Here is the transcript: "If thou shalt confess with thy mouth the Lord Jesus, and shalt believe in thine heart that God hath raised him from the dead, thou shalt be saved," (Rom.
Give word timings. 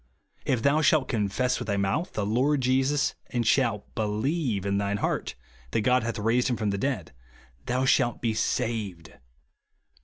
"If 0.45 0.63
thou 0.63 0.81
shalt 0.81 1.09
confess 1.09 1.59
with 1.59 1.67
thy 1.67 1.77
mouth 1.77 2.13
the 2.13 2.25
Lord 2.25 2.61
Jesus, 2.61 3.13
and 3.29 3.45
shalt 3.45 3.93
believe 3.93 4.65
in 4.65 4.79
thine 4.79 4.97
heart 4.97 5.35
that 5.69 5.81
God 5.81 6.01
hath 6.01 6.17
raised 6.17 6.49
him 6.49 6.57
from 6.57 6.71
the 6.71 6.79
dead, 6.79 7.13
thou 7.67 7.85
shalt 7.85 8.19
be 8.19 8.33
saved," 8.33 9.09
(Rom. 9.11 9.19